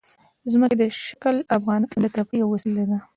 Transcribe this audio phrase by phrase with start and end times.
[0.51, 2.99] ځمکنی شکل د افغانانو د تفریح یوه وسیله ده.